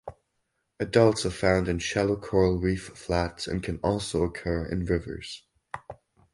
[0.79, 5.43] Adults are found in shallow coral reef flats and can also occur in rivers.